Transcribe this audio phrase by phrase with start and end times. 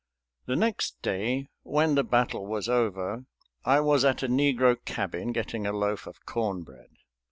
[0.47, 3.25] The next day, when the battle was over,
[3.65, 6.89] I was at a negro cabin getting a loaf of corn bread.